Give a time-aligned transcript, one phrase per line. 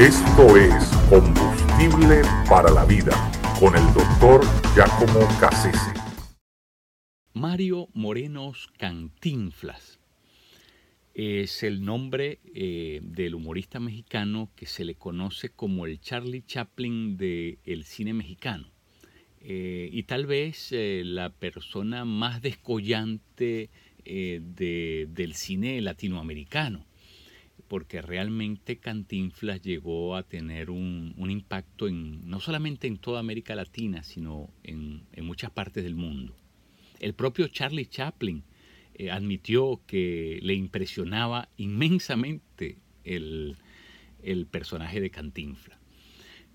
[0.00, 3.12] Esto es Combustible para la Vida
[3.60, 4.40] con el doctor
[4.74, 5.92] Giacomo Cassese.
[7.34, 10.00] Mario Morenos Cantinflas
[11.12, 17.18] es el nombre eh, del humorista mexicano que se le conoce como el Charlie Chaplin
[17.18, 18.72] del cine mexicano.
[19.42, 23.68] Eh, y tal vez eh, la persona más descollante
[24.02, 26.86] del cine latinoamericano
[27.70, 34.02] porque realmente Cantinflas llegó a tener un, impacto en, no solamente en toda América Latina,
[34.02, 36.34] sino en, muchas partes del mundo.
[36.98, 38.42] El propio Charlie Chaplin
[38.94, 43.56] eh, admitió que le impresionaba inmensamente el,
[44.50, 45.78] personaje de Cantinflas.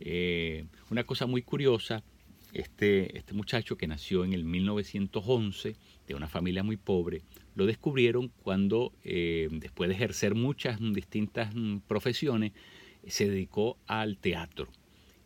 [0.02, 2.04] Eh, una cosa muy curiosa,
[2.56, 5.76] este, este muchacho que nació en el 1911,
[6.08, 7.22] de una familia muy pobre,
[7.56, 12.54] lo descubrieron cuando, eh, después de ejercer muchas distintas mm, profesiones,
[13.06, 14.70] se dedicó al teatro.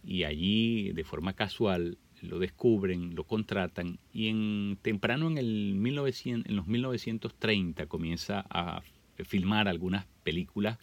[0.03, 6.49] Y allí, de forma casual, lo descubren, lo contratan y en, temprano en, el 1900,
[6.49, 8.81] en los 1930 comienza a
[9.23, 10.79] filmar algunas películas,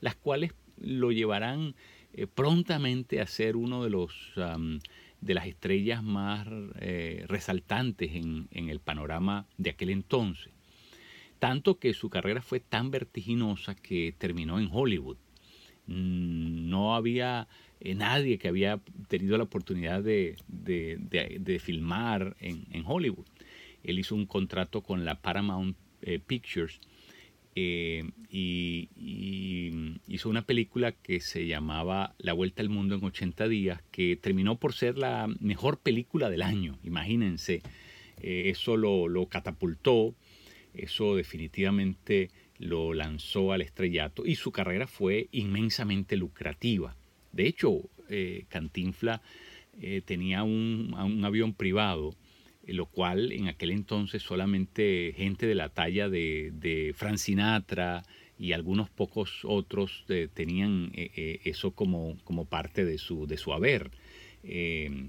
[0.00, 1.74] las cuales lo llevarán
[2.14, 4.32] eh, prontamente a ser uno de los
[5.22, 6.46] de las estrellas más
[6.80, 10.52] eh, resaltantes en, en, el panorama de aquel entonces
[11.42, 15.16] tanto que su carrera fue tan vertiginosa que terminó en Hollywood.
[15.88, 17.48] Mm, no había
[17.80, 20.36] eh, nadie que había tenido la oportunidad de,
[21.60, 23.26] filmar en, Hollywood.
[23.82, 26.80] Él hizo un contrato con la Paramount eh, Pictures
[27.54, 28.88] eh, y,
[30.08, 34.56] hizo una película que se llamaba La Vuelta al Mundo en 80 días, que terminó
[34.56, 37.62] por ser la mejor película del año, imagínense.
[38.20, 40.14] eso lo, catapultó
[40.74, 46.96] eso definitivamente lo lanzó al estrellato y su carrera fue inmensamente lucrativa.
[47.32, 49.22] De hecho, eh, Cantinfla
[49.80, 52.21] eh, tenía un, avión privado, eh,
[52.66, 58.04] lo cual en aquel entonces solamente gente de la talla de, de Frank Sinatra
[58.38, 63.90] y algunos pocos otros tenían eso como, como, parte de su, de su haber.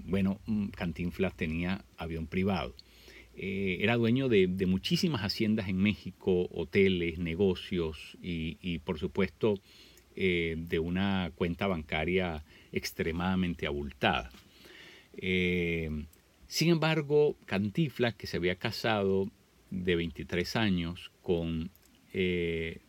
[0.05, 2.75] bueno, mm, Cantinflas tenía avión privado.
[3.35, 9.59] Eh, era dueño de, muchísimas haciendas en México, hoteles, negocios y, por supuesto
[10.15, 14.31] eh, de una cuenta bancaria extremadamente abultada.
[15.17, 16.05] Eh,
[16.53, 19.29] sin embargo, Cantiflas, que se había casado
[19.71, 21.71] de 23 años con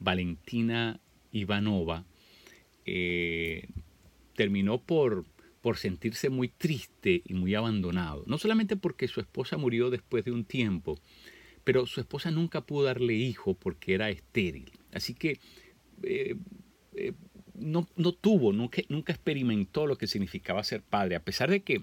[0.00, 1.00] Valentina
[1.32, 2.04] Ivanova,
[4.34, 5.24] terminó por
[5.64, 8.22] por sentirse muy triste y muy abandonado.
[8.26, 11.00] No solamente porque su esposa murió después de un tiempo,
[11.64, 14.70] pero su esposa nunca pudo darle hijo porque era estéril.
[14.92, 15.38] Así que
[16.02, 16.36] eh,
[16.96, 17.14] eh,
[17.54, 21.80] no, tuvo, nunca, nunca experimentó lo que significaba ser padre, a pesar de que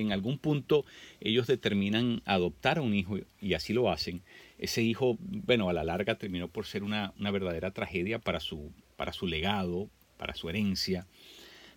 [0.00, 0.84] en algún punto
[1.20, 4.22] ellos determinan adoptar a un hijo y así lo hacen.
[4.58, 9.12] Ese hijo, bueno, a la larga terminó por ser una, verdadera tragedia para su, para
[9.12, 11.06] su legado, para su herencia.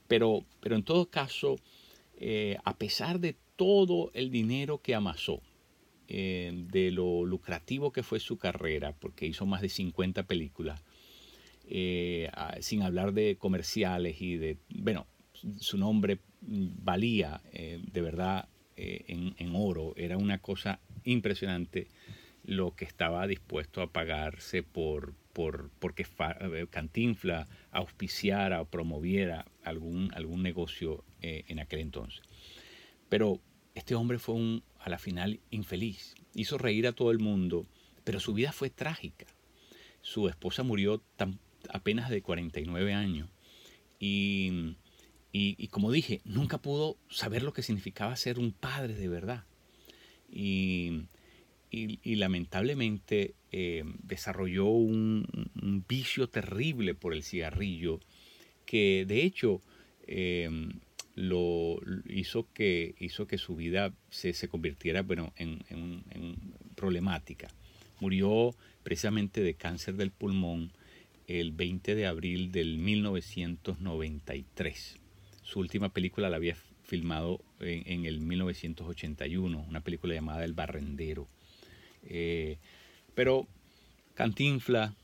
[0.07, 1.57] Pero, pero en todo caso,
[2.17, 5.41] eh, a pesar de todo el dinero que amasó,
[6.13, 10.83] eh, de lo lucrativo que fue su carrera, porque hizo más de 50 películas,
[11.69, 12.29] eh,
[12.59, 15.07] sin hablar de comerciales y de, bueno,
[15.57, 21.87] su nombre valía de verdad en, en, oro, era una cosa impresionante
[22.43, 26.05] lo que estaba dispuesto a pagarse por, por porque
[26.53, 32.21] eh, Cantinfla auspiciara o promoviera algún, algún negocio eh, en aquel entonces.
[33.09, 33.39] Pero
[33.75, 37.67] este hombre fue un, a la final infeliz, hizo reír a todo el mundo,
[38.03, 39.27] pero su vida fue trágica.
[40.01, 43.29] Su esposa murió tan, apenas de 49 años
[43.99, 44.77] y,
[45.33, 49.45] y, como dije, nunca pudo saber lo que significaba ser un padre de verdad.
[50.29, 51.03] Y,
[52.03, 55.25] lamentablemente eh, desarrolló un,
[55.87, 58.01] vicio terrible por el cigarrillo
[58.65, 59.61] que de hecho
[60.05, 60.81] em,
[61.15, 61.79] lo
[62.09, 65.63] hizo que, hizo que su vida se, convirtiera bueno, en,
[66.75, 67.47] problemática.
[67.99, 70.73] Murió precisamente de cáncer del pulmón
[71.27, 75.00] el 20 de abril del 1993.
[75.51, 81.27] Su última película la había filmado en, en el 1981, una película llamada El Barrendero.
[82.03, 82.57] Eh,
[83.15, 83.47] pero
[84.13, 84.95] Cantinfla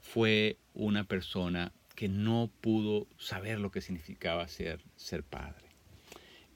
[0.00, 5.68] fue una persona que no pudo saber lo que significaba ser, ser padre.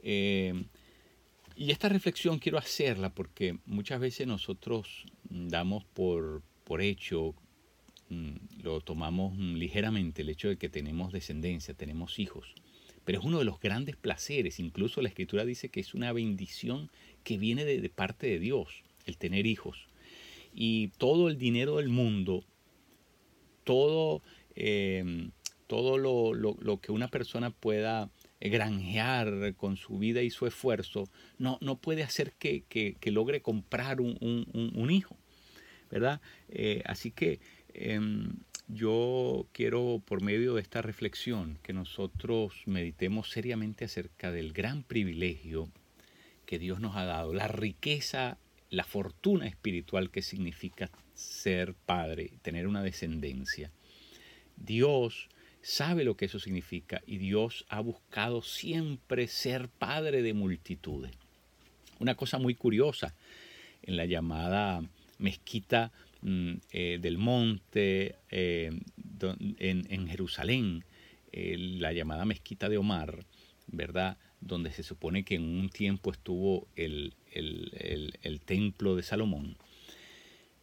[0.03, 0.65] Eh,
[1.55, 7.37] y esta reflexión quiero hacerla porque muchas veces nosotros damos por, por hecho
[8.09, 12.53] mm, lo tomamos mm, ligeramente el hecho de que tenemos descendencia, tenemos hijos.
[13.07, 14.59] Pero es uno de los grandes placeres.
[14.59, 16.91] Incluso la escritura dice que es una bendición
[17.23, 19.87] que viene de, parte de Dios, el tener hijos.
[20.53, 22.43] Y todo el dinero del mundo,
[23.63, 24.23] todo,
[24.57, 25.31] em,
[25.69, 28.11] todo lo, que una persona pueda
[28.41, 34.91] granjear con su vida y su esfuerzo, no, no puede hacer que, logre comprar un,
[34.91, 35.17] hijo.
[35.93, 36.21] ¿Verdad?
[36.49, 37.39] Eh, así que
[37.73, 38.33] em,
[38.69, 45.69] yo quiero, por medio de esta reflexión, que nosotros meditemos seriamente acerca del gran privilegio
[46.47, 48.39] que Dios nos ha dado, la riqueza,
[48.71, 53.71] la fortuna espiritual que significa ser padre, tener una descendencia.
[54.57, 55.29] Dios
[55.63, 61.13] sabe lo que eso significa y Dios ha buscado siempre ser padre de multitudes.
[61.99, 63.15] Una cosa muy curiosa
[63.83, 64.83] en la llamada
[65.19, 65.93] mezquita
[66.71, 68.71] eh, del monte eh,
[69.59, 70.85] en, Jerusalén,
[71.33, 73.27] la llamada mezquita de Omar,
[73.67, 74.19] ¿verdad?
[74.41, 79.57] Donde se supone que en un tiempo estuvo el, el templo de Salomón.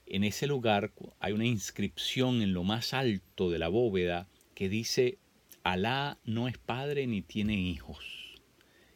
[0.05, 5.17] En ese lugar hay una inscripción en lo más alto de la bóveda que dice,
[5.63, 8.33] Alá no es padre ni tiene hijos.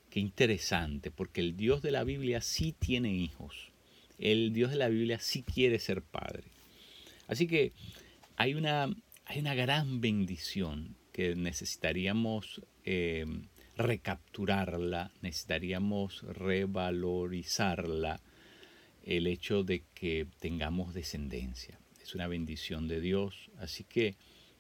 [0.09, 3.71] Qué interesante, porque el Dios de la Biblia sí tiene hijos.
[4.17, 6.56] El Dios de la Biblia sí quiere ser padre.
[7.27, 7.74] Así que
[8.38, 8.95] hay una,
[9.25, 13.25] hay una gran bendición que necesitaríamos eh,
[13.75, 18.21] recapturarla, necesitaríamos revalorizarla,
[19.03, 21.79] el hecho de que tengamos descendencia.
[22.01, 23.51] Es una bendición de Dios.
[23.57, 24.15] Así que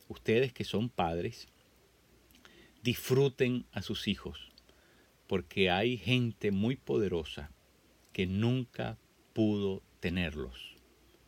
[0.07, 1.47] ustedes que son padres,
[2.83, 4.51] disfruten a sus hijos,
[5.27, 7.51] porque hay gente muy poderosa
[8.13, 8.97] que nunca
[9.33, 10.76] pudo tenerlos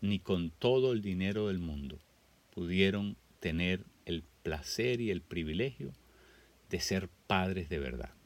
[0.01, 1.99] ni con todo el dinero del mundo
[2.53, 5.93] pudieron tener el placer y el privilegio
[6.69, 8.18] de ser padres de verdad.